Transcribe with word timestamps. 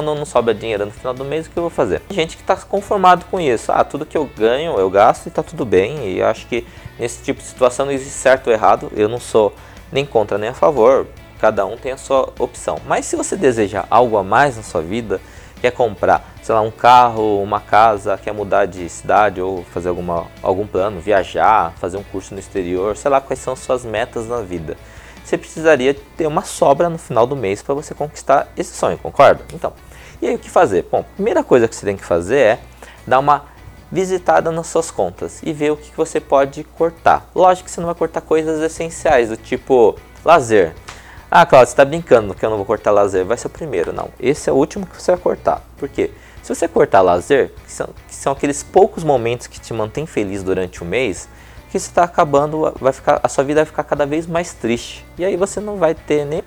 Quando 0.00 0.14
não 0.14 0.24
sobra 0.24 0.54
dinheiro 0.54 0.86
no 0.86 0.90
final 0.90 1.12
do 1.12 1.24
mês, 1.24 1.46
o 1.46 1.50
que 1.50 1.58
eu 1.58 1.62
vou 1.62 1.70
fazer? 1.70 2.00
Tem 2.08 2.16
gente 2.16 2.36
que 2.36 2.42
está 2.42 2.56
conformado 2.56 3.26
com 3.26 3.38
isso. 3.38 3.70
Ah, 3.70 3.84
tudo 3.84 4.06
que 4.06 4.16
eu 4.16 4.24
ganho, 4.24 4.78
eu 4.78 4.88
gasto 4.88 5.26
e 5.26 5.28
está 5.28 5.42
tudo 5.42 5.66
bem. 5.66 6.14
E 6.14 6.22
acho 6.22 6.46
que 6.46 6.66
nesse 6.98 7.22
tipo 7.22 7.38
de 7.38 7.46
situação 7.46 7.84
não 7.84 7.92
existe 7.92 8.14
certo 8.14 8.46
ou 8.46 8.52
errado. 8.52 8.90
Eu 8.96 9.08
não 9.10 9.20
sou 9.20 9.54
nem 9.92 10.06
contra 10.06 10.38
nem 10.38 10.48
a 10.48 10.54
favor. 10.54 11.06
Cada 11.38 11.66
um 11.66 11.76
tem 11.76 11.92
a 11.92 11.98
sua 11.98 12.32
opção. 12.38 12.78
Mas 12.86 13.04
se 13.04 13.14
você 13.14 13.36
deseja 13.36 13.84
algo 13.90 14.16
a 14.16 14.24
mais 14.24 14.56
na 14.56 14.62
sua 14.62 14.80
vida, 14.80 15.20
quer 15.60 15.70
comprar, 15.70 16.32
sei 16.42 16.54
lá, 16.54 16.62
um 16.62 16.70
carro, 16.70 17.42
uma 17.42 17.60
casa, 17.60 18.16
quer 18.16 18.32
mudar 18.32 18.64
de 18.64 18.88
cidade 18.88 19.38
ou 19.40 19.64
fazer 19.64 19.90
alguma, 19.90 20.28
algum 20.42 20.66
plano, 20.66 20.98
viajar, 20.98 21.74
fazer 21.76 21.98
um 21.98 22.02
curso 22.02 22.32
no 22.32 22.40
exterior, 22.40 22.96
sei 22.96 23.10
lá 23.10 23.20
quais 23.20 23.38
são 23.38 23.54
suas 23.54 23.84
metas 23.84 24.26
na 24.26 24.40
vida 24.40 24.78
você 25.30 25.38
precisaria 25.38 25.94
ter 26.16 26.26
uma 26.26 26.42
sobra 26.42 26.88
no 26.88 26.98
final 26.98 27.26
do 27.26 27.36
mês 27.36 27.62
para 27.62 27.74
você 27.74 27.94
conquistar 27.94 28.48
esse 28.56 28.76
sonho, 28.76 28.98
concorda? 28.98 29.44
Então, 29.54 29.72
e 30.20 30.28
aí 30.28 30.34
o 30.34 30.38
que 30.38 30.50
fazer? 30.50 30.86
Bom, 30.90 31.04
primeira 31.14 31.42
coisa 31.42 31.66
que 31.66 31.74
você 31.74 31.86
tem 31.86 31.96
que 31.96 32.04
fazer 32.04 32.38
é 32.38 32.58
dar 33.06 33.18
uma 33.18 33.44
visitada 33.90 34.52
nas 34.52 34.66
suas 34.68 34.90
contas 34.90 35.40
e 35.42 35.52
ver 35.52 35.72
o 35.72 35.76
que 35.76 35.90
você 35.96 36.20
pode 36.20 36.62
cortar. 36.64 37.28
Lógico 37.34 37.66
que 37.66 37.70
você 37.70 37.80
não 37.80 37.86
vai 37.86 37.94
cortar 37.94 38.20
coisas 38.20 38.60
essenciais, 38.60 39.28
do 39.28 39.36
tipo 39.36 39.96
lazer. 40.24 40.74
Ah, 41.30 41.46
Claudio, 41.46 41.68
você 41.68 41.72
está 41.72 41.84
brincando 41.84 42.34
que 42.34 42.44
eu 42.44 42.50
não 42.50 42.56
vou 42.56 42.66
cortar 42.66 42.90
lazer. 42.90 43.24
Vai 43.24 43.36
ser 43.36 43.46
o 43.46 43.50
primeiro. 43.50 43.92
Não, 43.92 44.08
esse 44.18 44.50
é 44.50 44.52
o 44.52 44.56
último 44.56 44.86
que 44.86 45.00
você 45.00 45.12
vai 45.12 45.20
cortar. 45.20 45.62
Por 45.78 45.88
quê? 45.88 46.10
Se 46.42 46.54
você 46.54 46.66
cortar 46.66 47.02
lazer, 47.02 47.52
que 47.64 47.70
são, 47.72 47.88
que 48.08 48.14
são 48.14 48.32
aqueles 48.32 48.62
poucos 48.62 49.04
momentos 49.04 49.46
que 49.46 49.60
te 49.60 49.72
mantêm 49.72 50.06
feliz 50.06 50.42
durante 50.42 50.82
o 50.82 50.84
mês, 50.84 51.28
que 51.70 51.76
está 51.76 52.02
acabando, 52.02 52.72
vai 52.80 52.92
ficar, 52.92 53.20
a 53.22 53.28
sua 53.28 53.44
vida 53.44 53.60
vai 53.60 53.66
ficar 53.66 53.84
cada 53.84 54.04
vez 54.04 54.26
mais 54.26 54.52
triste. 54.52 55.06
E 55.16 55.24
aí 55.24 55.36
você 55.36 55.60
não 55.60 55.76
vai 55.76 55.94
ter 55.94 56.24
nem 56.24 56.42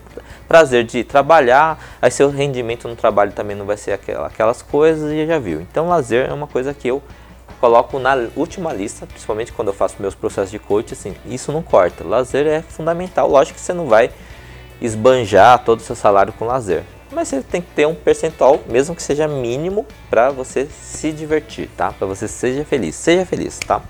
prazer 0.48 0.84
de 0.84 1.04
trabalhar, 1.04 1.80
aí 2.02 2.12
seu 2.12 2.30
rendimento 2.30 2.88
no 2.88 2.96
trabalho 2.96 3.32
também 3.32 3.56
não 3.56 3.66
vai 3.66 3.78
ser 3.78 3.92
aquelas 3.92 4.62
coisas 4.62 5.12
e 5.12 5.26
já 5.26 5.40
viu. 5.40 5.62
Então 5.62 5.88
lazer 5.88 6.30
é 6.30 6.34
uma 6.34 6.48
coisa 6.48 6.74
que 6.74 6.90
eu 6.90 7.02
coloco 7.62 7.98
na 7.98 8.14
última 8.36 8.74
lista, 8.74 9.06
principalmente 9.06 9.54
quando 9.54 9.70
eu 9.70 9.74
faço 9.74 9.96
meus 10.00 10.14
processos 10.14 10.52
de 10.52 10.60
coach, 10.60 10.94
assim, 10.94 11.16
isso 11.26 11.52
não 11.52 11.62
corta. 11.64 12.04
Lazer 12.04 12.46
é 12.46 12.62
fundamental, 12.62 13.30
lógico 13.30 13.58
que 13.58 13.64
você 13.64 13.72
não 13.72 13.88
vai 13.88 14.12
esbanjar 14.82 15.64
todo 15.64 15.80
o 15.80 15.84
seu 15.84 15.96
salário 15.96 16.34
com 16.34 16.46
lazer. 16.46 16.84
Mas 17.10 17.30
você 17.30 17.42
tem 17.42 17.62
que 17.62 17.72
ter 17.74 17.86
um 17.86 17.96
percentual, 17.96 18.60
mesmo 18.68 18.94
que 18.96 19.02
seja 19.02 19.28
mínimo, 19.28 19.86
para 20.10 20.32
você 20.32 20.66
se 20.66 21.12
divertir, 21.12 21.70
tá? 21.78 21.94
Para 21.94 22.08
você 22.08 22.28
seja 22.28 22.66
feliz. 22.66 22.96
Seja 22.96 23.26
feliz, 23.26 23.60
tá? 23.60 23.82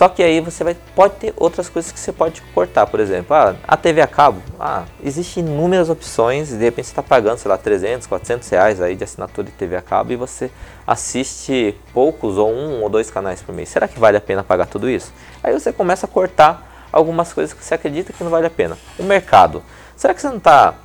Só 0.00 0.08
que 0.08 0.22
aí 0.22 0.40
você 0.40 0.64
vai, 0.64 0.74
pode 0.96 1.16
ter 1.16 1.34
outras 1.36 1.68
coisas 1.68 1.92
que 1.92 2.00
você 2.00 2.10
pode 2.10 2.40
cortar, 2.54 2.86
por 2.86 3.00
exemplo, 3.00 3.36
ah, 3.36 3.54
a 3.68 3.76
TV 3.76 4.00
a 4.00 4.06
cabo, 4.06 4.40
ah, 4.58 4.84
existem 5.04 5.44
inúmeras 5.44 5.90
opções, 5.90 6.48
de 6.48 6.56
repente 6.56 6.86
você 6.86 6.92
está 6.92 7.02
pagando, 7.02 7.36
sei 7.36 7.50
lá, 7.50 7.58
300, 7.58 8.06
400 8.06 8.48
reais 8.48 8.80
aí 8.80 8.96
de 8.96 9.04
assinatura 9.04 9.48
de 9.48 9.52
TV 9.52 9.76
a 9.76 9.82
cabo 9.82 10.10
e 10.10 10.16
você 10.16 10.50
assiste 10.86 11.76
poucos 11.92 12.38
ou 12.38 12.50
um 12.50 12.80
ou 12.80 12.88
dois 12.88 13.10
canais 13.10 13.42
por 13.42 13.54
mês. 13.54 13.68
Será 13.68 13.86
que 13.86 14.00
vale 14.00 14.16
a 14.16 14.22
pena 14.22 14.42
pagar 14.42 14.64
tudo 14.64 14.88
isso? 14.88 15.12
Aí 15.42 15.52
você 15.52 15.70
começa 15.70 16.06
a 16.06 16.08
cortar 16.08 16.88
algumas 16.90 17.34
coisas 17.34 17.52
que 17.52 17.62
você 17.62 17.74
acredita 17.74 18.10
que 18.10 18.24
não 18.24 18.30
vale 18.30 18.46
a 18.46 18.50
pena. 18.50 18.78
O 18.98 19.02
mercado, 19.02 19.62
será 19.98 20.14
que 20.14 20.22
você 20.22 20.28
não 20.28 20.38
está 20.38 20.76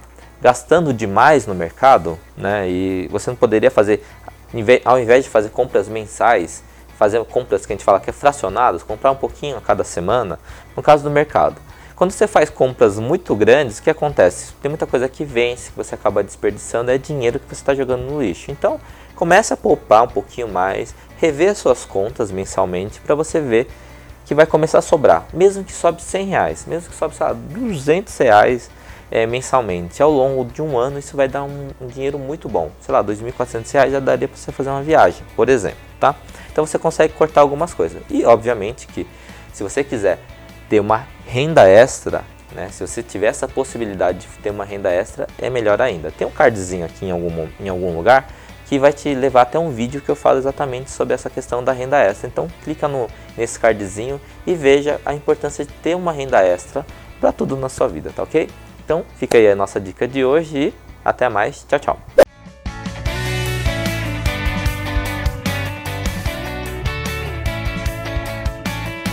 gastando 0.42 0.94
demais 0.94 1.48
no 1.48 1.56
mercado, 1.56 2.20
né? 2.36 2.70
E 2.70 3.08
você 3.10 3.30
não 3.30 3.38
poderia 3.38 3.72
fazer, 3.72 4.04
ao 4.84 5.00
invés 5.00 5.24
de 5.24 5.30
fazer 5.30 5.52
compras 5.52 5.88
mensais, 5.88 6.62
fazer 6.98 7.24
compras 7.26 7.66
que 7.66 7.74
a 7.74 7.76
gente 7.76 7.86
fala 7.86 8.00
que 8.00 8.10
é 8.10 8.14
fracionadas, 8.14 8.84
comprar 8.84 9.12
um 9.12 9.16
pouquinho 9.16 9.58
a 9.58 9.62
cada 9.62 9.84
semana, 9.84 10.40
no 10.76 10.82
caso 10.82 11.04
do 11.04 11.10
mercado. 11.10 11.62
Quando 11.96 12.12
você 12.12 12.28
faz 12.28 12.50
compras 12.50 13.00
muito 13.00 13.34
grandes, 13.36 13.80
o 13.80 13.84
que 13.84 13.90
acontece? 13.90 14.54
Tem 14.62 14.68
muita 14.68 14.86
coisa 14.86 15.08
que 15.08 15.24
vence, 15.24 15.72
que 15.72 15.78
você 15.78 15.96
acaba 15.96 16.22
desperdiçando, 16.22 16.92
é 16.92 16.98
dinheiro 16.98 17.40
que 17.40 17.48
você 17.48 17.62
está 17.62 17.74
jogando 17.74 18.02
no 18.02 18.22
lixo. 18.22 18.52
Então, 18.52 18.82
comece 19.16 19.54
a 19.54 19.58
poupar 19.58 20.04
um 20.04 20.08
pouquinho 20.08 20.50
mais, 20.50 20.94
rever 21.18 21.56
suas 21.56 21.86
contas 21.86 22.32
mensalmente 22.32 23.00
para 23.00 23.16
você 23.16 23.40
ver 23.40 23.70
que 24.26 24.36
vai 24.36 24.46
começar 24.46 24.80
a 24.80 24.82
sobrar, 24.82 25.26
mesmo 25.34 25.64
que 25.64 25.72
sobe 25.72 26.02
100 26.02 26.26
reais, 26.26 26.66
mesmo 26.68 26.90
que 26.90 26.96
sobe 26.96 27.16
lá, 27.20 27.32
200 27.32 28.18
reais 28.18 28.70
é, 29.10 29.26
mensalmente. 29.26 30.02
Ao 30.02 30.12
longo 30.12 30.44
de 30.46 30.62
um 30.62 30.78
ano, 30.78 31.00
isso 31.00 31.16
vai 31.16 31.28
dar 31.28 31.44
um, 31.44 31.70
um 31.80 31.88
dinheiro 31.88 32.18
muito 32.18 32.50
bom. 32.50 32.72
Sei 32.82 32.92
lá, 32.92 33.04
2.400 33.04 33.72
reais 33.72 33.92
já 33.92 34.00
daria 34.00 34.28
para 34.28 34.36
você 34.36 34.52
fazer 34.52 34.70
uma 34.70 34.82
viagem, 34.82 35.24
por 35.36 35.48
exemplo, 35.48 35.78
tá? 36.00 36.16
Então 36.56 36.66
você 36.66 36.80
consegue 36.80 37.12
cortar 37.12 37.42
algumas 37.42 37.74
coisas. 37.74 38.02
E 38.10 38.24
obviamente 38.24 38.88
que 38.88 39.06
se 39.52 39.62
você 39.62 39.84
quiser 39.84 40.20
ter 40.70 40.80
uma 40.80 41.06
renda 41.28 41.68
extra, 41.68 42.24
né, 42.54 42.70
se 42.72 42.88
você 42.88 43.04
tiver 43.04 43.28
essa 43.28 43.46
possibilidade 43.46 44.20
de 44.20 44.28
ter 44.42 44.52
uma 44.52 44.64
renda 44.64 44.90
extra, 44.90 45.28
é 45.38 45.50
melhor 45.50 45.82
ainda. 45.82 46.12
Tem 46.12 46.26
um 46.26 46.32
cardzinho 46.32 46.86
aqui 46.86 47.08
em 47.08 47.12
algum, 47.12 47.50
em 47.60 47.68
algum 47.68 47.94
lugar 47.94 48.30
que 48.68 48.80
vai 48.80 48.94
te 48.94 49.14
levar 49.14 49.42
até 49.42 49.60
um 49.60 49.70
vídeo 49.70 50.00
que 50.00 50.08
eu 50.08 50.16
falo 50.16 50.38
exatamente 50.38 50.90
sobre 50.92 51.14
essa 51.14 51.30
questão 51.30 51.62
da 51.62 51.74
renda 51.74 52.00
extra. 52.00 52.30
Então 52.30 52.48
clica 52.64 52.88
no, 52.88 53.10
nesse 53.36 53.60
cardzinho 53.60 54.22
e 54.48 54.54
veja 54.54 55.02
a 55.06 55.14
importância 55.14 55.66
de 55.66 55.74
ter 55.74 55.94
uma 55.94 56.14
renda 56.14 56.42
extra 56.42 56.86
para 57.20 57.34
tudo 57.34 57.58
na 57.58 57.68
sua 57.68 57.90
vida, 57.90 58.14
tá 58.16 58.24
ok? 58.24 58.50
Então 58.82 59.04
fica 59.18 59.38
aí 59.38 59.50
a 59.52 59.56
nossa 59.58 59.78
dica 59.78 60.08
de 60.08 60.24
hoje 60.24 60.58
e 60.58 60.74
até 61.04 61.28
mais. 61.28 61.66
Tchau, 61.68 61.80
tchau. 61.80 62.25